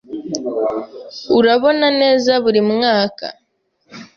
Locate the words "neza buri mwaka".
2.01-3.25